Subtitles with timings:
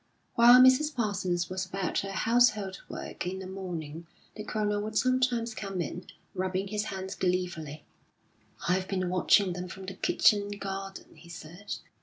[0.33, 0.95] While Mrs.
[0.95, 6.07] Parsons was about her household work in the morning, the Colonel would sometimes come in,
[6.33, 7.83] rubbing his hands gleefully.
[8.67, 11.75] "I've been watching them from the kitchen garden," he said.